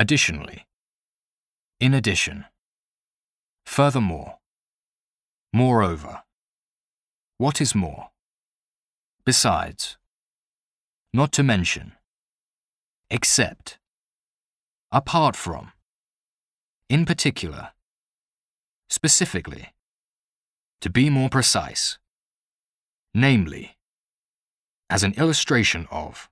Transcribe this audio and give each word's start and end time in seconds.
Additionally. 0.00 0.66
In 1.78 1.92
addition. 1.92 2.46
Furthermore. 3.66 4.38
Moreover. 5.52 6.22
What 7.36 7.60
is 7.60 7.74
more? 7.74 8.08
Besides. 9.26 9.98
Not 11.12 11.32
to 11.32 11.42
mention. 11.42 11.92
Except. 13.10 13.78
Apart 14.90 15.36
from. 15.36 15.72
In 16.88 17.04
particular. 17.04 17.72
Specifically. 18.88 19.74
To 20.80 20.88
be 20.88 21.10
more 21.10 21.28
precise. 21.28 21.98
Namely. 23.12 23.76
As 24.88 25.02
an 25.02 25.12
illustration 25.18 25.86
of. 25.90 26.30